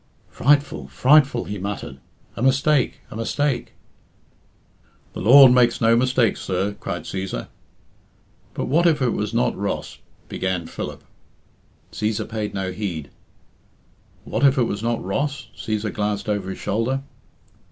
[0.31, 0.87] "Frightful!
[0.87, 1.99] frightful!" he muttered.
[2.35, 3.01] "A mistake!
[3.11, 3.73] a mistake!"
[5.13, 7.49] "The Lord God makes no mistakes, sir," cried Cæsar.
[8.55, 9.99] "But what if it was not Ross"
[10.37, 11.03] began Philip.
[11.91, 13.11] Cæsar paid no heed.
[14.23, 17.03] "What if it was not Ross" Cæsar glanced over his shoulder.